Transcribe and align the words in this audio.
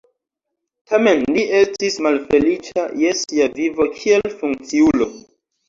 Tamen 0.93 1.21
li 1.35 1.43
estis 1.57 1.99
malfeliĉa 2.07 2.87
je 3.03 3.13
sia 3.21 3.49
vivo 3.63 3.89
kiel 4.01 4.35
funkciulo. 4.43 5.13